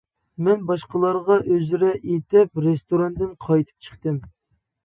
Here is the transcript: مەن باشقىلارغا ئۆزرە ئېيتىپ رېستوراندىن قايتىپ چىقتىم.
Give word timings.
مەن 0.45 0.63
باشقىلارغا 0.69 1.37
ئۆزرە 1.55 1.91
ئېيتىپ 1.99 2.63
رېستوراندىن 2.69 3.33
قايتىپ 3.47 3.89
چىقتىم. 3.89 4.19